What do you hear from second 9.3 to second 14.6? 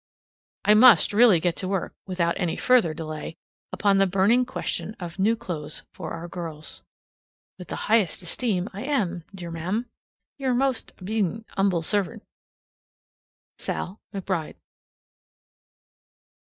D'r Ma'am, Y'r most ob'd't and h'mble serv't, SAL. McBRIDE.